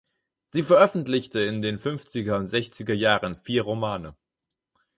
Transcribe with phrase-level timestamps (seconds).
[0.49, 4.15] Sie veröffentlichte in den fünfziger und sechziger Jahren vier Romane.